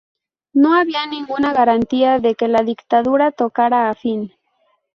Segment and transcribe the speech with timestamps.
[0.53, 4.33] No había ninguna garantía de que la dictadura tocara a fin.